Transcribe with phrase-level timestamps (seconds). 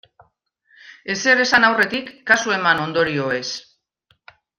[1.15, 3.45] Ezer esan aurretik, kasu eman ondorioez.